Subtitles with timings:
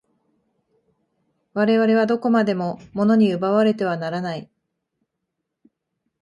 [1.53, 4.49] 我々はどこまでも物に奪われてはならない。